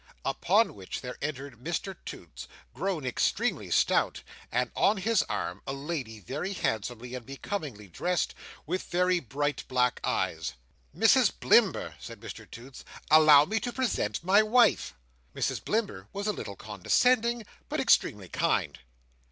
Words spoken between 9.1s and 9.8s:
bright